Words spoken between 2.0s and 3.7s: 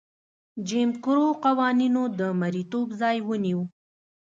د مریتوب ځای ونیو.